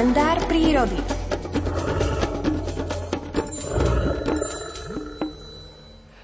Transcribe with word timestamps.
kalendár 0.00 0.40
prírody. 0.48 1.19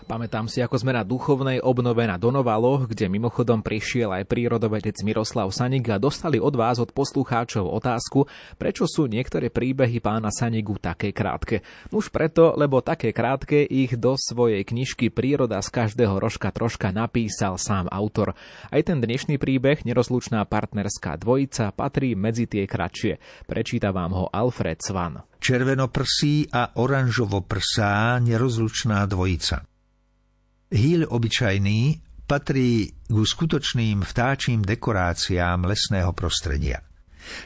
Pamätám 0.06 0.46
si, 0.46 0.62
ako 0.62 0.78
sme 0.78 0.94
na 0.94 1.02
duchovnej 1.02 1.58
obnove 1.66 2.06
na 2.06 2.14
Donovaloch, 2.14 2.86
kde 2.86 3.10
mimochodom 3.10 3.58
prišiel 3.58 4.14
aj 4.14 4.30
prírodovedec 4.30 4.94
Miroslav 5.02 5.50
Sanik 5.50 5.90
a 5.90 5.98
dostali 5.98 6.38
od 6.38 6.54
vás, 6.54 6.78
od 6.78 6.94
poslucháčov 6.94 7.66
otázku, 7.66 8.30
prečo 8.54 8.86
sú 8.86 9.10
niektoré 9.10 9.50
príbehy 9.50 9.98
pána 9.98 10.30
Sanigu 10.30 10.78
také 10.78 11.10
krátke. 11.10 11.66
Už 11.90 12.14
preto, 12.14 12.54
lebo 12.54 12.86
také 12.86 13.10
krátke 13.10 13.66
ich 13.66 13.98
do 13.98 14.14
svojej 14.14 14.62
knižky 14.62 15.10
Príroda 15.10 15.58
z 15.58 15.74
každého 15.74 16.22
rožka 16.22 16.54
troška 16.54 16.94
napísal 16.94 17.58
sám 17.58 17.90
autor. 17.90 18.38
Aj 18.70 18.82
ten 18.86 19.02
dnešný 19.02 19.42
príbeh, 19.42 19.82
nerozlučná 19.82 20.46
partnerská 20.46 21.18
dvojica, 21.18 21.74
patrí 21.74 22.14
medzi 22.14 22.46
tie 22.46 22.62
kratšie. 22.70 23.18
Prečíta 23.50 23.90
vám 23.90 24.14
ho 24.14 24.24
Alfred 24.30 24.78
Svan. 24.86 25.26
Červenoprsí 25.42 26.46
a 26.54 26.78
oranžovoprsá 26.78 28.22
nerozlučná 28.22 29.02
dvojica. 29.10 29.75
Hýl 30.66 31.06
obyčajný 31.06 32.02
patrí 32.26 32.90
ku 33.06 33.22
skutočným 33.22 34.02
vtáčím 34.02 34.66
dekoráciám 34.66 35.62
lesného 35.62 36.10
prostredia. 36.10 36.82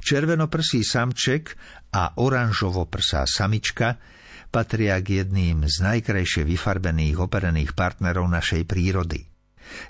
Červenoprsý 0.01 0.81
samček 0.81 1.53
a 1.93 2.17
oranžovoprsá 2.17 3.29
samička 3.29 4.01
patria 4.49 4.97
k 5.05 5.21
jedným 5.21 5.69
z 5.69 5.77
najkrajšie 5.85 6.49
vyfarbených 6.49 7.21
operených 7.21 7.77
partnerov 7.77 8.25
našej 8.25 8.65
prírody. 8.65 9.21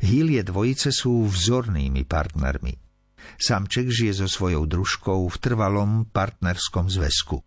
Hýlie 0.02 0.42
dvojice 0.42 0.90
sú 0.90 1.22
vzornými 1.30 2.02
partnermi. 2.10 2.74
Samček 3.38 3.94
žije 3.94 4.26
so 4.26 4.28
svojou 4.28 4.66
družkou 4.66 5.30
v 5.30 5.36
trvalom 5.38 6.02
partnerskom 6.10 6.90
zväzku. 6.90 7.46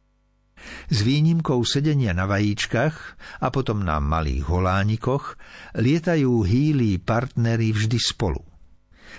S 0.92 1.04
výnimkou 1.04 1.64
sedenia 1.68 2.12
na 2.12 2.28
vajíčkach 2.30 2.96
a 3.44 3.48
potom 3.50 3.82
na 3.82 3.98
malých 3.98 4.48
holánikoch 4.48 5.38
lietajú 5.78 6.44
hýlí 6.44 7.00
partnery 7.02 7.72
vždy 7.72 8.00
spolu. 8.00 8.44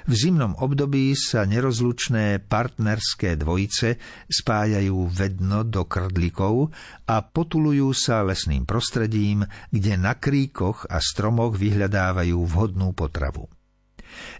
V 0.04 0.12
zimnom 0.12 0.58
období 0.58 1.14
sa 1.16 1.46
nerozlučné 1.46 2.42
partnerské 2.44 3.38
dvojice 3.38 3.96
spájajú 4.26 5.08
vedno 5.08 5.62
do 5.62 5.86
krdlikov 5.86 6.74
a 7.08 7.22
potulujú 7.22 7.94
sa 7.94 8.26
lesným 8.26 8.66
prostredím, 8.66 9.46
kde 9.70 9.94
na 9.96 10.18
kríkoch 10.18 10.90
a 10.90 10.98
stromoch 10.98 11.56
vyhľadávajú 11.56 12.36
vhodnú 12.36 12.92
potravu. 12.92 13.46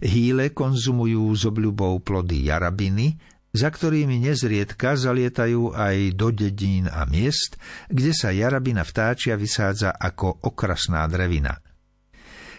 Hýle 0.03 0.51
konzumujú 0.51 1.23
z 1.35 1.43
obľubou 1.49 2.03
plody 2.03 2.51
jarabiny, 2.51 3.15
za 3.55 3.71
ktorými 3.71 4.19
nezriedka 4.19 4.99
zalietajú 4.99 5.71
aj 5.71 6.19
do 6.19 6.35
dedín 6.35 6.91
a 6.91 7.07
miest, 7.07 7.55
kde 7.87 8.11
sa 8.11 8.35
jarabina 8.35 8.83
vtáčia 8.83 9.39
vysádza 9.39 9.95
ako 9.95 10.43
okrasná 10.43 11.07
drevina. 11.07 11.63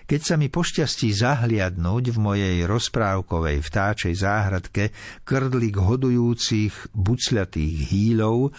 Keď 0.06 0.20
sa 0.22 0.34
mi 0.38 0.48
pošťastí 0.48 1.10
zahliadnúť 1.12 2.14
v 2.14 2.18
mojej 2.22 2.56
rozprávkovej 2.64 3.58
vtáčej 3.60 4.14
záhradke 4.14 4.94
krdlik 5.26 5.76
hodujúcich 5.76 6.94
bucľatých 6.94 7.76
hýlov, 7.90 8.54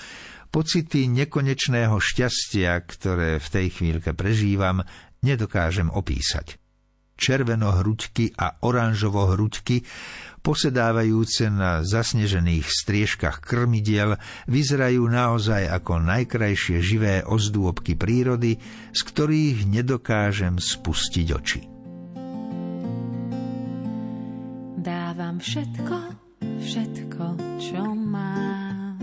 pocity 0.52 1.08
nekonečného 1.08 1.96
šťastia, 1.98 2.84
ktoré 2.84 3.40
v 3.40 3.48
tej 3.48 3.68
chvíľke 3.80 4.12
prežívam, 4.12 4.84
nedokážem 5.24 5.88
opísať 5.88 6.60
červenohruďky 7.18 8.38
a 8.38 8.62
oranžovohruďky, 8.62 9.84
posedávajúce 10.46 11.52
na 11.52 11.84
zasnežených 11.84 12.72
striežkach 12.72 13.44
krmidiel, 13.44 14.16
vyzerajú 14.48 15.04
naozaj 15.04 15.68
ako 15.68 16.00
najkrajšie 16.00 16.80
živé 16.80 17.16
ozdôbky 17.28 18.00
prírody, 18.00 18.56
z 18.96 19.02
ktorých 19.04 19.68
nedokážem 19.68 20.56
spustiť 20.56 21.28
oči. 21.36 21.62
Dávam 24.80 25.44
všetko, 25.44 25.98
všetko, 26.64 27.26
čo 27.60 27.84
mám. 27.92 28.96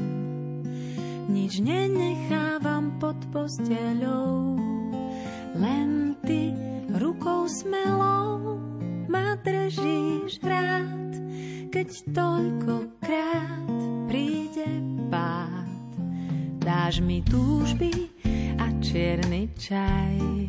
Nič 1.29 1.61
nenechávam 1.61 2.97
pod 2.97 3.21
posteľou, 3.37 4.57
len 5.61 6.17
ty 6.25 6.57
smelou 7.49 8.57
ma 9.09 9.37
držíš 9.45 10.41
rád, 10.41 11.13
keď 11.69 11.89
toľkokrát 12.17 13.69
príde 14.09 14.69
pád. 15.13 15.93
Dáš 16.65 17.05
mi 17.05 17.21
túžby 17.21 18.09
a 18.57 18.73
čierny 18.81 19.53
čaj. 19.61 20.49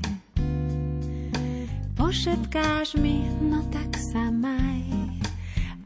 Pošepkáš 1.99 2.95
mi, 2.95 3.27
no 3.43 3.59
tak 3.71 3.95
sa 3.99 4.31
maj. 4.31 4.83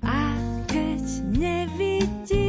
A 0.06 0.38
keď 0.70 1.04
nevidím, 1.34 2.49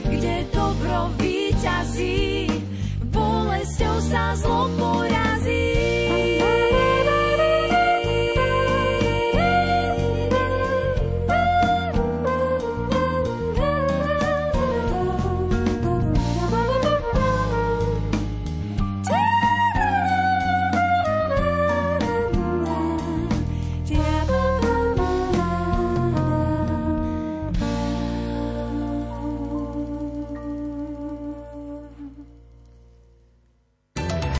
kde 0.05 0.45
dobro 0.53 1.09
víťazí, 1.17 2.49
bolesťou 3.09 3.97
sa 4.05 4.37
zlobí. 4.37 4.82